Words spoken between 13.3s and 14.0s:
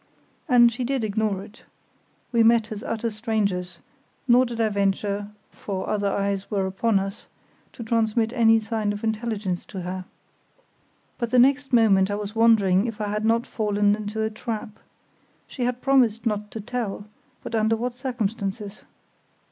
fallen